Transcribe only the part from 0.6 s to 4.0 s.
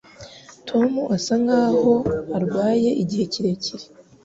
Tom asa nkaho arwaye igihe kirekire.